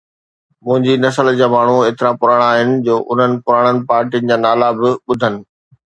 منهنجي 0.67 0.93
نسل 1.03 1.27
جا 1.41 1.49
ماڻهو 1.57 1.77
ايترا 1.89 2.11
پراڻا 2.25 2.49
آهن 2.55 2.75
جو 2.89 2.99
انهن 3.09 3.39
پراڻن 3.51 3.87
پارٽين 3.93 4.29
جا 4.33 4.43
نالا 4.49 4.69
به 4.81 4.89
ٻڌن. 5.13 5.43